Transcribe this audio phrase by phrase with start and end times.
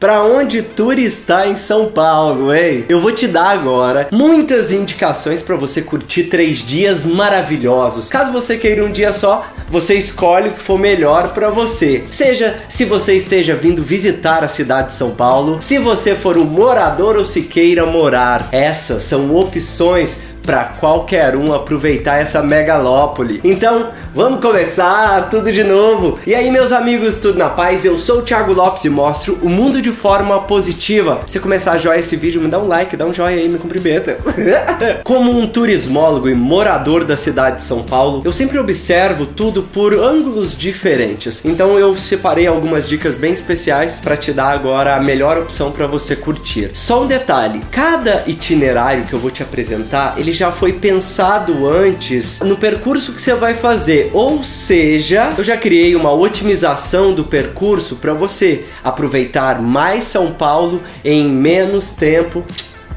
[0.00, 2.86] Para onde tour está em São Paulo, hein?
[2.88, 8.08] Eu vou te dar agora muitas indicações para você curtir três dias maravilhosos.
[8.08, 12.04] Caso você queira um dia só, você escolhe o que for melhor para você.
[12.10, 16.44] Seja se você esteja vindo visitar a cidade de São Paulo, se você for um
[16.44, 18.48] morador ou se queira morar.
[18.52, 23.40] Essas são opções para qualquer um aproveitar essa megalópole.
[23.44, 26.18] Então, vamos começar tudo de novo.
[26.26, 27.84] E aí, meus amigos, tudo na paz?
[27.84, 31.20] Eu sou o Thiago Lopes e mostro o mundo de forma positiva.
[31.26, 33.58] Se começar a joia esse vídeo, me dá um like, dá um joinha aí, me
[33.58, 34.18] cumprimenta.
[35.04, 39.94] Como um turismólogo e morador da cidade de São Paulo, eu sempre observo tudo por
[39.94, 41.44] ângulos diferentes.
[41.44, 45.86] Então, eu separei algumas dicas bem especiais para te dar agora a melhor opção para
[45.86, 46.70] você curtir.
[46.72, 52.40] Só um detalhe, cada itinerário que eu vou te apresentar, ele já foi pensado antes
[52.40, 54.10] no percurso que você vai fazer.
[54.12, 60.82] Ou seja, eu já criei uma otimização do percurso para você aproveitar mais São Paulo
[61.04, 62.44] em menos tempo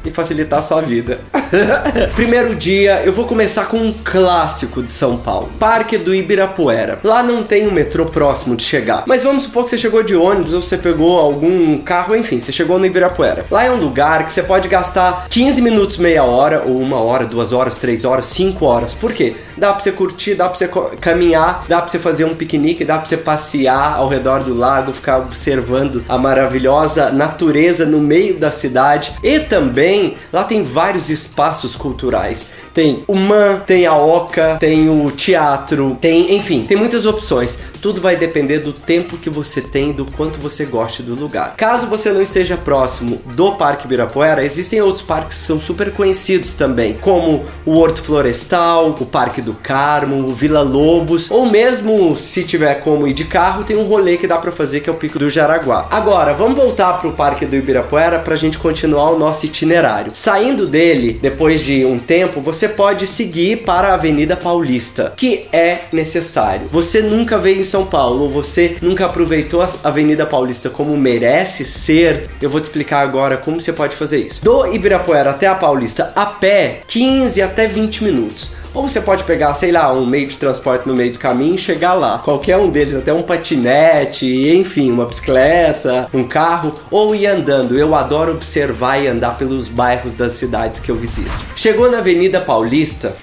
[0.05, 1.21] e facilitar a sua vida.
[2.15, 6.99] Primeiro dia, eu vou começar com um clássico de São Paulo, Parque do Ibirapuera.
[7.03, 10.15] Lá não tem um metrô próximo de chegar, mas vamos supor que você chegou de
[10.15, 13.45] ônibus ou você pegou algum carro, enfim, você chegou no Ibirapuera.
[13.51, 17.25] Lá é um lugar que você pode gastar 15 minutos, meia hora, ou uma hora,
[17.25, 18.93] duas horas, três horas, cinco horas.
[18.93, 19.35] Por quê?
[19.57, 20.67] Dá pra você curtir, dá pra você
[20.99, 24.91] caminhar, dá pra você fazer um piquenique, dá pra você passear ao redor do lago,
[24.91, 31.09] ficar observando a maravilhosa natureza no meio da cidade e também também, lá tem vários
[31.09, 31.42] espaços
[31.75, 32.47] culturais.
[32.73, 37.57] Tem o MAN, tem a OCA, tem o teatro, tem, enfim, tem muitas opções.
[37.83, 41.53] Tudo vai depender do tempo que você tem, do quanto você goste do lugar.
[41.57, 46.53] Caso você não esteja próximo do Parque Ibirapuera, existem outros parques que são super conhecidos
[46.53, 52.45] também, como o Horto Florestal, o Parque do Carmo, o Vila Lobos, ou mesmo se
[52.45, 54.95] tiver como ir de carro, tem um rolê que dá para fazer que é o
[54.95, 55.87] Pico do Jaraguá.
[55.91, 60.11] Agora, vamos voltar pro Parque do Ibirapuera pra gente continuar o nosso itinerário.
[60.13, 65.79] Saindo dele, depois de um tempo, você pode seguir para a Avenida Paulista, que é
[65.91, 66.69] necessário.
[66.71, 72.29] Você nunca veio em São Paulo, você nunca aproveitou a Avenida Paulista como merece ser.
[72.39, 74.45] Eu vou te explicar agora como você pode fazer isso.
[74.45, 78.51] Do Ibirapuera até a Paulista a pé, 15 até 20 minutos.
[78.75, 81.57] Ou você pode pegar, sei lá, um meio de transporte no meio do caminho e
[81.57, 82.19] chegar lá.
[82.19, 87.75] Qualquer um deles, até um patinete, enfim, uma bicicleta, um carro, ou ir andando.
[87.75, 91.31] Eu adoro observar e andar pelos bairros das cidades que eu visito.
[91.55, 93.15] Chegou na Avenida Paulista,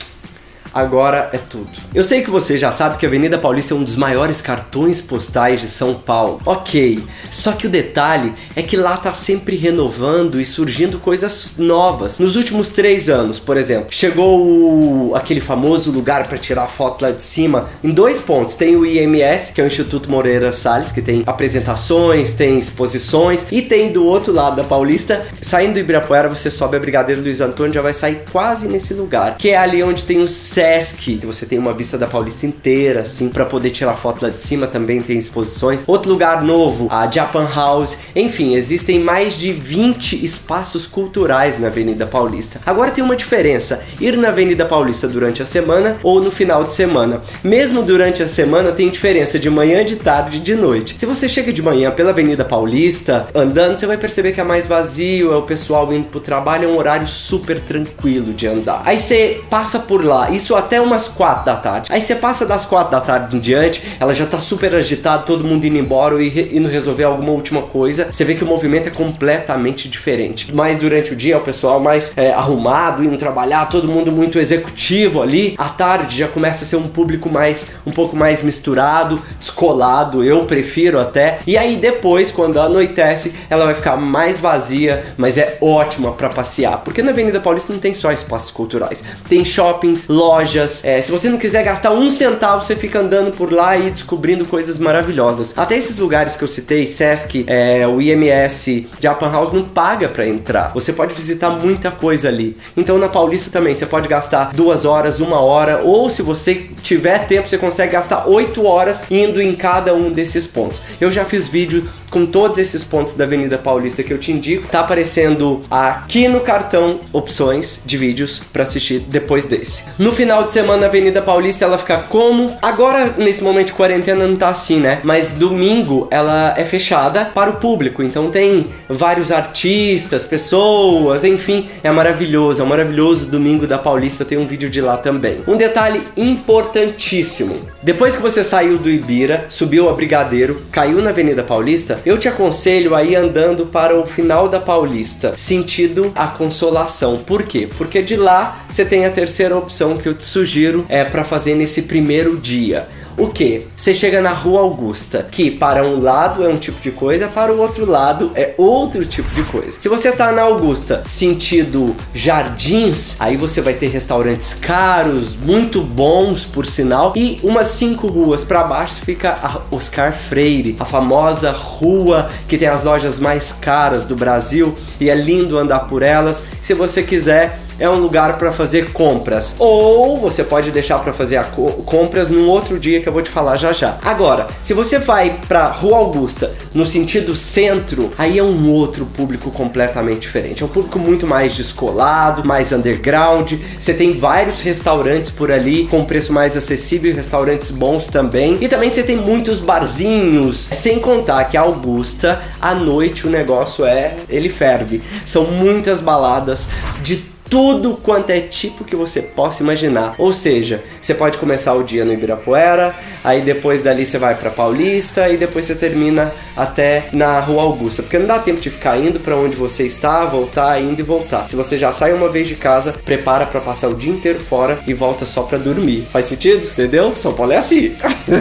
[0.73, 1.71] agora é tudo.
[1.95, 5.01] Eu sei que você já sabe que a Avenida Paulista é um dos maiores cartões
[5.01, 6.41] postais de São Paulo.
[6.45, 12.19] Ok, só que o detalhe é que lá tá sempre renovando e surgindo coisas novas.
[12.19, 15.15] Nos últimos três anos, por exemplo, chegou o...
[15.15, 18.55] aquele famoso lugar para tirar foto lá de cima em dois pontos.
[18.55, 23.63] Tem o IMS, que é o Instituto Moreira Salles, que tem apresentações, tem exposições, e
[23.63, 27.73] tem do outro lado da Paulista, saindo do Ibirapuera, você sobe a Brigadeiro Luiz Antônio,
[27.73, 30.29] já vai sair quase nesse lugar, que é ali onde tem o
[30.61, 34.29] Sesc, que você tem uma vista da Paulista inteira, assim, para poder tirar foto lá
[34.29, 35.85] de cima, também tem exposições.
[35.87, 37.97] Outro lugar novo, a Japan House.
[38.15, 42.61] Enfim, existem mais de 20 espaços culturais na Avenida Paulista.
[42.67, 46.75] Agora tem uma diferença: ir na Avenida Paulista durante a semana ou no final de
[46.75, 47.23] semana.
[47.43, 50.95] Mesmo durante a semana tem diferença de manhã, de tarde e de noite.
[50.99, 54.67] Se você chega de manhã pela Avenida Paulista, andando, você vai perceber que é mais
[54.67, 58.83] vazio, é o pessoal indo pro trabalho, é um horário super tranquilo de andar.
[58.85, 61.89] Aí você passa por lá, isso isso até umas 4 da tarde.
[61.93, 65.45] Aí você passa das 4 da tarde em diante, ela já tá super agitada, todo
[65.45, 68.09] mundo indo embora e indo resolver alguma última coisa.
[68.11, 70.53] Você vê que o movimento é completamente diferente.
[70.53, 75.23] Mas durante o dia o pessoal mais é, arrumado, indo trabalhar, todo mundo muito executivo
[75.23, 75.55] ali.
[75.57, 80.45] À tarde já começa a ser um público mais um pouco mais misturado, descolado, eu
[80.45, 81.39] prefiro até.
[81.47, 86.79] E aí depois, quando anoitece, ela vai ficar mais vazia, mas é ótima para passear,
[86.79, 90.85] porque na Avenida Paulista não tem só espaços culturais, tem shoppings, lojas lojas.
[90.85, 94.47] É, se você não quiser gastar um centavo, você fica andando por lá e descobrindo
[94.47, 95.53] coisas maravilhosas.
[95.57, 100.27] Até esses lugares que eu citei, Sesc, é, o IMS, Japan House, não paga para
[100.27, 100.73] entrar.
[100.75, 102.57] Você pode visitar muita coisa ali.
[102.77, 107.27] Então na Paulista também, você pode gastar duas horas, uma hora, ou se você tiver
[107.27, 110.81] tempo, você consegue gastar oito horas indo em cada um desses pontos.
[111.01, 114.67] Eu já fiz vídeo com todos esses pontos da Avenida Paulista que eu te indico.
[114.67, 119.83] Tá aparecendo aqui no cartão opções de vídeos para assistir depois desse.
[119.99, 122.57] No final de semana, a Avenida Paulista ela fica como?
[122.61, 125.01] Agora, nesse momento de quarentena, não tá assim, né?
[125.05, 128.03] Mas domingo ela é fechada para o público.
[128.03, 132.61] Então tem vários artistas, pessoas, enfim, é maravilhoso.
[132.61, 134.25] É um maravilhoso domingo da Paulista.
[134.25, 135.43] Tem um vídeo de lá também.
[135.47, 141.43] Um detalhe importantíssimo: depois que você saiu do Ibira, subiu a Brigadeiro, caiu na Avenida
[141.43, 147.17] Paulista, eu te aconselho aí andando para o final da Paulista, sentido a Consolação.
[147.17, 147.69] Por quê?
[147.77, 151.55] Porque de lá você tem a terceira opção que eu te sugiro é para fazer
[151.55, 152.89] nesse primeiro dia
[153.21, 153.67] o que?
[153.77, 157.53] Você chega na Rua Augusta, que para um lado é um tipo de coisa, para
[157.53, 159.79] o outro lado é outro tipo de coisa.
[159.79, 166.45] Se você tá na Augusta sentido jardins, aí você vai ter restaurantes caros, muito bons
[166.45, 172.31] por sinal, e umas cinco ruas para baixo fica a Oscar Freire, a famosa rua
[172.49, 176.43] que tem as lojas mais caras do Brasil e é lindo andar por elas.
[176.63, 179.55] Se você quiser é um lugar para fazer compras.
[179.59, 183.31] Ou você pode deixar para fazer co compras num outro dia que eu vou te
[183.31, 183.99] falar já já.
[184.03, 189.51] Agora, se você vai para Rua Augusta no sentido centro, aí é um outro público
[189.51, 190.63] completamente diferente.
[190.63, 193.55] É um público muito mais descolado, mais underground.
[193.79, 198.59] Você tem vários restaurantes por ali com preço mais acessível, restaurantes bons também.
[198.61, 203.85] E também você tem muitos barzinhos, sem contar que a Augusta à noite o negócio
[203.85, 205.03] é ele ferve.
[205.25, 206.69] São muitas baladas
[207.03, 210.15] de tudo quanto é tipo que você possa imaginar.
[210.17, 212.95] Ou seja, você pode começar o dia no Ibirapuera,
[213.25, 218.03] aí depois dali você vai para Paulista e depois você termina até na Rua Augusta,
[218.03, 221.49] porque não dá tempo de ficar indo para onde você está, voltar, indo e voltar.
[221.49, 224.79] Se você já sai uma vez de casa, prepara para passar o dia inteiro fora
[224.87, 226.07] e volta só para dormir.
[226.09, 226.65] Faz sentido?
[226.65, 227.17] Entendeu?
[227.17, 227.95] São Paulo é assim.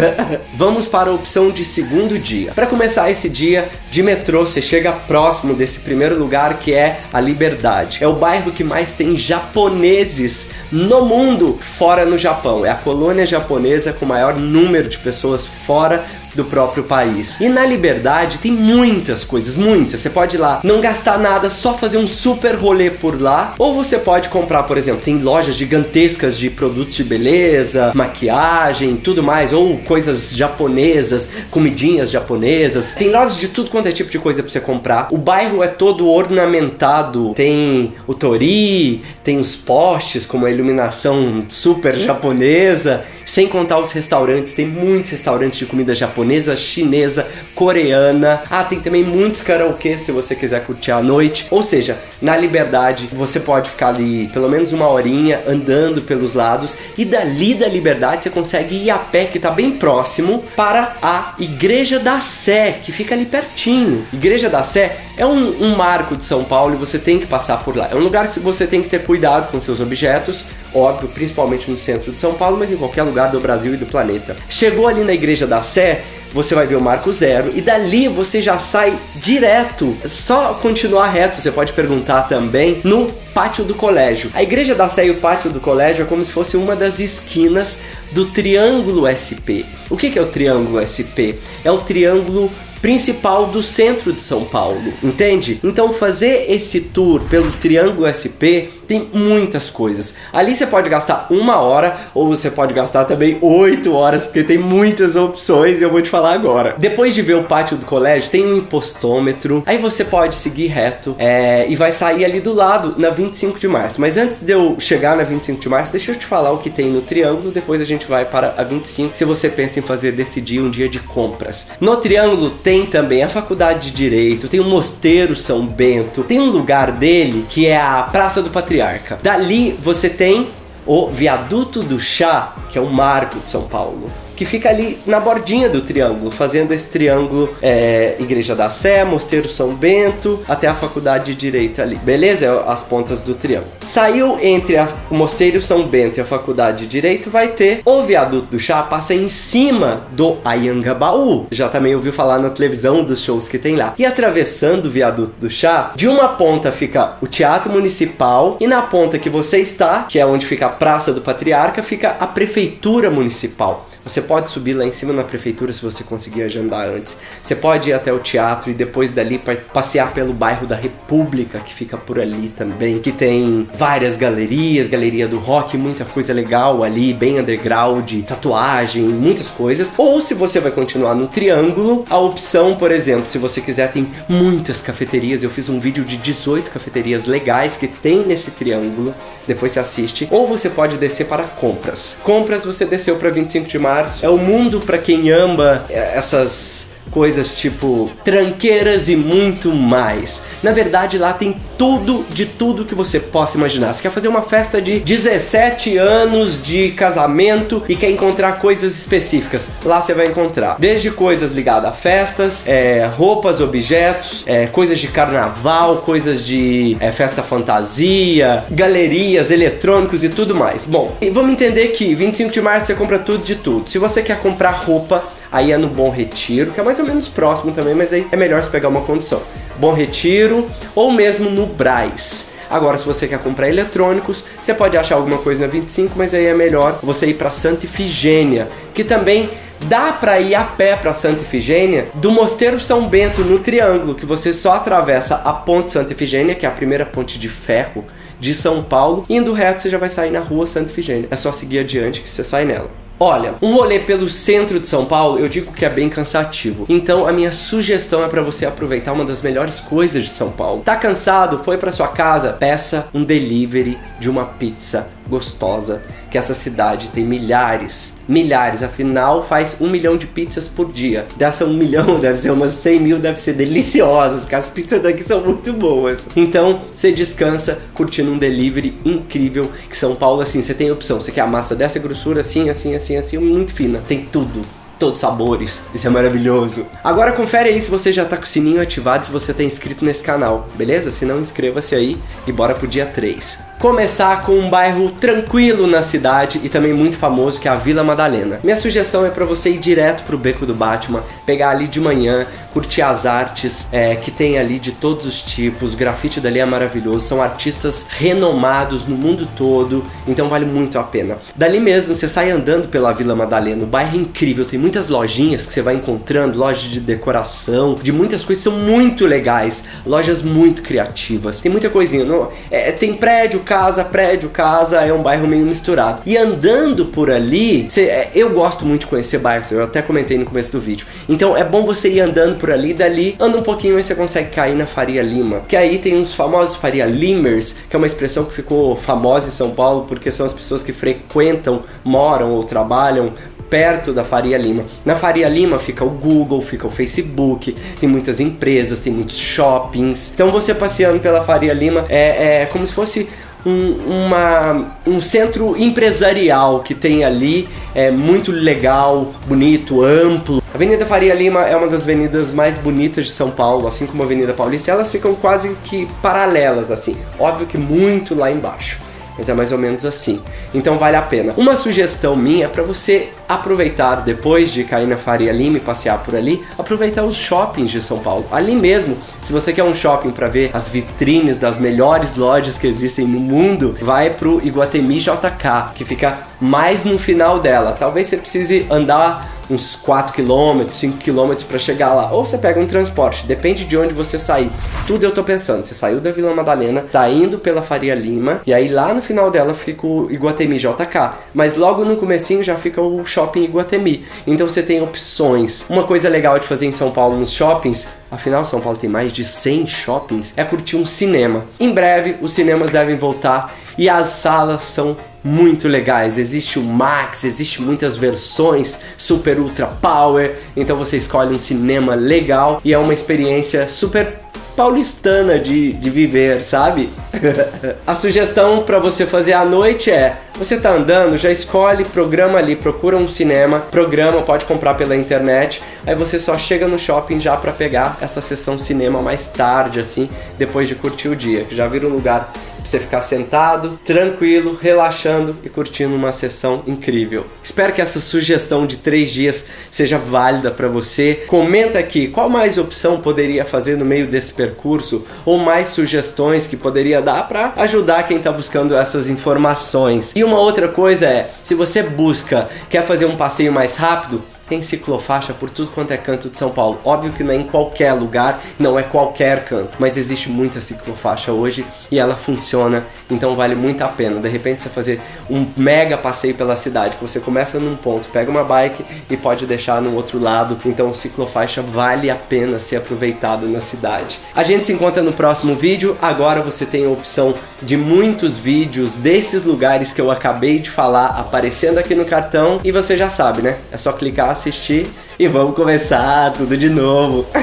[0.56, 2.52] Vamos para a opção de segundo dia.
[2.54, 7.20] Para começar esse dia de metrô, você chega próximo desse primeiro lugar que é a
[7.20, 7.98] Liberdade.
[8.02, 12.66] É o bairro que mais tem japoneses no mundo, fora no Japão.
[12.66, 16.04] É a colônia japonesa com o maior número de pessoas fora
[16.36, 17.40] do próprio país.
[17.40, 20.00] E na Liberdade tem muitas coisas, muitas.
[20.00, 23.74] Você pode ir lá, não gastar nada, só fazer um super rolê por lá, ou
[23.74, 29.54] você pode comprar, por exemplo, tem lojas gigantescas de produtos de beleza, maquiagem, tudo mais,
[29.54, 32.94] ou coisas japonesas, comidinhas japonesas.
[32.94, 35.08] Tem lojas de tudo quanto é tipo de coisa para você comprar.
[35.12, 41.96] O bairro é todo ornamentado, tem o tori, tem os postes com uma iluminação super
[41.96, 48.42] japonesa, sem contar os restaurantes, tem muitos restaurantes de comida japonesa chinesa, coreana.
[48.50, 51.46] Ah, tem também muitos karaokê se você quiser curtir à noite.
[51.52, 56.76] Ou seja, na Liberdade você pode ficar ali pelo menos uma horinha andando pelos lados
[56.98, 61.36] e dali da Liberdade você consegue ir a pé que está bem próximo para a
[61.38, 64.08] Igreja da Sé, que fica ali pertinho.
[64.12, 67.64] Igreja da Sé é um, um marco de São Paulo e você tem que passar
[67.64, 67.90] por lá.
[67.92, 71.78] É um lugar que você tem que ter cuidado com seus objetos, óbvio, principalmente no
[71.78, 74.36] centro de São Paulo, mas em qualquer lugar do Brasil e do planeta.
[74.50, 78.42] Chegou ali na Igreja da Sé, você vai ver o marco zero e dali você
[78.42, 79.96] já sai direto.
[80.06, 84.30] Só continuar reto, você pode perguntar também no pátio do colégio.
[84.34, 87.00] A igreja da Sé e o pátio do colégio é como se fosse uma das
[87.00, 87.78] esquinas
[88.12, 89.66] do Triângulo SP.
[89.90, 91.42] O que é o Triângulo SP?
[91.64, 92.50] É o triângulo
[92.82, 95.60] principal do centro de São Paulo, entende?
[95.64, 100.16] Então fazer esse tour pelo Triângulo SP tem muitas coisas.
[100.34, 104.58] Ali você pode gastar uma hora ou você pode gastar também oito horas, porque tem
[104.58, 106.76] muitas opções e eu vou te falar agora.
[106.78, 111.16] Depois de ver o pátio do colégio, tem um impostômetro, aí você pode seguir reto
[111.20, 114.02] é, e vai sair ali do lado na 25 de março.
[114.02, 116.72] Mas antes de eu chegar na 25 de março, deixa eu te falar o que
[116.72, 120.14] tem no Triângulo, depois a gente vai para a 25, se você pensa em fazer
[120.14, 121.68] decidir um dia de compras.
[121.80, 126.50] No Triângulo tem também a Faculdade de Direito, tem o Mosteiro São Bento, tem um
[126.50, 129.20] lugar dele que é a Praça do Patriarca.
[129.22, 130.48] Dali você tem
[130.86, 134.06] o Viaduto do Chá, que é um marco de São Paulo
[134.40, 139.50] que fica ali na bordinha do triângulo, fazendo esse triângulo é, Igreja da Sé, Mosteiro
[139.50, 141.98] São Bento, até a Faculdade de Direito ali.
[141.98, 142.46] Beleza?
[142.46, 143.74] É as pontas do triângulo.
[143.82, 148.02] Saiu entre a, o Mosteiro São Bento e a Faculdade de Direito, vai ter o
[148.02, 151.48] Viaduto do Chá, passa em cima do Ayangabaú.
[151.52, 153.94] Já também ouviu falar na televisão dos shows que tem lá.
[153.98, 158.84] E atravessando o Viaduto do Chá, de uma ponta fica o Teatro Municipal e na
[158.84, 163.12] ponta que você está, que é onde fica a Praça do Patriarca, fica a Prefeitura
[163.12, 163.89] Municipal.
[164.10, 167.16] Você pode subir lá em cima na prefeitura se você conseguir agendar antes.
[167.44, 169.40] Você pode ir até o teatro e depois dali
[169.72, 175.28] passear pelo bairro da República, que fica por ali também, que tem várias galerias, galeria
[175.28, 179.92] do rock, muita coisa legal ali, bem underground, tatuagem, muitas coisas.
[179.96, 184.08] Ou se você vai continuar no triângulo, a opção, por exemplo, se você quiser, tem
[184.28, 185.44] muitas cafeterias.
[185.44, 189.14] Eu fiz um vídeo de 18 cafeterias legais que tem nesse triângulo.
[189.46, 190.28] Depois você assiste.
[190.32, 192.18] Ou você pode descer para compras.
[192.24, 193.99] Compras você desceu para 25 de março.
[194.22, 200.42] É o mundo para quem ama é, essas coisas tipo tranqueiras e muito mais.
[200.62, 203.94] Na verdade, lá tem tudo de tudo que você possa imaginar.
[203.94, 209.70] Você quer fazer uma festa de 17 anos de casamento e quer encontrar coisas específicas?
[209.84, 210.76] Lá você vai encontrar.
[210.80, 217.12] Desde coisas ligadas a festas, é, roupas, objetos, é, coisas de carnaval, coisas de é,
[217.12, 220.86] festa fantasia, galerias, eletrônicos e tudo mais.
[220.86, 223.90] Bom, vamos entender que 25 de março você compra tudo de tudo.
[223.90, 227.28] Se você quer comprar roupa, aí é no Bom Retiro, que é mais ou menos
[227.28, 229.42] próximo também, mas aí é melhor você pegar uma condição.
[229.78, 232.48] Bom Retiro ou mesmo no Braz.
[232.70, 236.46] Agora, se você quer comprar eletrônicos, você pode achar alguma coisa na 25, mas aí
[236.46, 239.50] é melhor você ir para Santa Ifigênia, que também
[239.86, 244.26] dá para ir a pé para Santa Ifigênia do Mosteiro São Bento no Triângulo, que
[244.26, 248.06] você só atravessa a Ponte Santa Ifigênia, que é a primeira ponte de ferro
[248.40, 251.28] de São Paulo, indo reto você já vai sair na Rua Santa Ifigênia.
[251.32, 252.90] É só seguir adiante que você sai nela.
[253.20, 256.86] Olha, um rolê pelo centro de São Paulo, eu digo que é bem cansativo.
[256.88, 260.82] Então a minha sugestão é para você aproveitar uma das melhores coisas de São Paulo.
[260.82, 261.60] Tá cansado?
[261.60, 262.54] Foi para sua casa?
[262.54, 269.76] Peça um delivery de uma pizza gostosa, que essa cidade tem milhares, milhares, afinal faz
[269.80, 271.28] um milhão de pizzas por dia.
[271.38, 275.24] Dessa um milhão deve ser umas 100 mil, deve ser deliciosas, porque as pizzas daqui
[275.24, 276.28] são muito boas.
[276.36, 281.32] Então você descansa curtindo um delivery incrível, que São Paulo, assim, você tem opção, você
[281.32, 284.62] quer a massa dessa grossura, assim, assim, assim, assim, muito fina, tem tudo
[285.00, 285.82] todos sabores.
[285.96, 286.86] Isso é maravilhoso.
[287.02, 290.04] Agora confere aí se você já tá com o sininho ativado, se você tá inscrito
[290.04, 291.10] nesse canal, beleza?
[291.10, 296.04] Se não, inscreva-se aí e bora pro dia 3 começar com um bairro tranquilo na
[296.04, 298.60] cidade e também muito famoso que é a Vila Madalena.
[298.62, 302.46] Minha sugestão é para você ir direto pro Beco do Batman, pegar ali de manhã,
[302.74, 305.94] curtir as artes é, que tem ali de todos os tipos.
[305.94, 311.04] O grafite dali é maravilhoso, são artistas renomados no mundo todo, então vale muito a
[311.04, 311.38] pena.
[311.56, 315.66] Dali mesmo você sai andando pela Vila Madalena, o bairro é incrível, tem muitas lojinhas
[315.66, 320.82] que você vai encontrando, lojas de decoração, de muitas coisas são muito legais, lojas muito
[320.82, 321.62] criativas.
[321.62, 326.24] Tem muita coisinha, não, é, tem prédio casa, prédio, casa, é um bairro meio misturado.
[326.26, 330.46] E andando por ali, é, eu gosto muito de conhecer bairros, eu até comentei no
[330.46, 331.06] começo do vídeo.
[331.30, 334.50] Então é bom você ir andando por ali, dali, anda um pouquinho e você consegue
[334.50, 335.62] cair na Faria Lima.
[335.68, 339.52] Que aí tem uns famosos Faria Limers, que é uma expressão que ficou famosa em
[339.52, 343.34] São Paulo porque são as pessoas que frequentam, moram ou trabalham
[343.70, 344.84] perto da Faria Lima.
[345.06, 350.32] Na Faria Lima fica o Google, fica o Facebook, tem muitas empresas, tem muitos shoppings.
[350.34, 353.30] Então você passeando pela Faria Lima é, é como se fosse
[353.66, 360.62] um, uma, um centro empresarial que tem ali, é muito legal, bonito, amplo.
[360.72, 364.24] A Avenida Faria Lima é uma das avenidas mais bonitas de São Paulo, assim como
[364.24, 367.18] a Avenida Paulista, elas ficam quase que paralelas, assim.
[367.40, 370.42] Óbvio que muito lá embaixo mas é mais ou menos assim.
[370.74, 371.54] Então vale a pena.
[371.56, 376.20] Uma sugestão minha é para você aproveitar depois de cair na Faria Lima e passear
[376.20, 378.46] por ali, aproveitar os shoppings de São Paulo.
[378.52, 382.86] Ali mesmo, se você quer um shopping para ver as vitrines das melhores lojas que
[382.86, 387.96] existem no mundo, vai pro Iguatemi JK, que fica mais no final dela.
[387.98, 392.32] Talvez você precise andar uns 4 km, 5 km para chegar lá.
[392.32, 394.72] Ou você pega um transporte, depende de onde você sair.
[395.06, 395.86] Tudo eu tô pensando.
[395.86, 399.52] Você saiu da Vila Madalena, tá indo pela Faria Lima, e aí lá no final
[399.52, 401.34] dela fica o Iguatemi JK.
[401.54, 404.26] Mas logo no comecinho já fica o Shopping Iguatemi.
[404.46, 405.86] Então você tem opções.
[405.90, 409.34] Uma coisa legal de fazer em São Paulo nos shoppings afinal São Paulo tem mais
[409.34, 411.66] de 100 shoppings, é curtir um cinema.
[411.80, 416.38] Em breve os cinemas devem voltar e as salas são muito legais.
[416.38, 422.82] Existe o Max, existe muitas versões Super Ultra Power, então você escolhe um cinema legal
[422.84, 424.40] e é uma experiência super
[424.80, 427.10] paulistana de, de viver, sabe?
[428.08, 432.78] a sugestão para você fazer à noite é: você tá andando, já escolhe, programa ali,
[432.78, 435.82] procura um cinema, programa, pode comprar pela internet.
[436.08, 440.30] Aí você só chega no shopping já para pegar essa sessão cinema mais tarde, assim,
[440.58, 441.68] depois de curtir o dia.
[441.70, 447.46] Já vira um lugar pra você ficar sentado, tranquilo, relaxando e curtindo uma sessão incrível.
[447.64, 451.44] Espero que essa sugestão de três dias seja válida para você.
[451.48, 456.78] Comenta aqui qual mais opção poderia fazer no meio desse percurso ou mais sugestões que
[456.78, 460.32] poderia dar para ajudar quem está buscando essas informações.
[460.36, 464.84] E uma outra coisa é, se você busca, quer fazer um passeio mais rápido, tem
[464.84, 467.00] ciclofaixa por tudo quanto é canto de São Paulo.
[467.04, 471.52] Óbvio que não é em qualquer lugar, não é qualquer canto, mas existe muita ciclofaixa
[471.52, 474.40] hoje e ela funciona, então vale muito a pena.
[474.40, 478.52] De repente você fazer um mega passeio pela cidade, que você começa num ponto, pega
[478.52, 483.68] uma bike e pode deixar no outro lado, então ciclofaixa vale a pena ser aproveitado
[483.68, 484.40] na cidade.
[484.56, 486.18] A gente se encontra no próximo vídeo.
[486.22, 491.28] Agora você tem a opção de muitos vídeos desses lugares que eu acabei de falar
[491.28, 493.78] aparecendo aqui no cartão e você já sabe, né?
[493.92, 495.08] É só clicar assistir
[495.40, 497.46] e vamos começar tudo de novo.